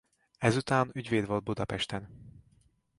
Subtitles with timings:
[0.37, 2.09] Ezután ügyvéd volt Budapesten.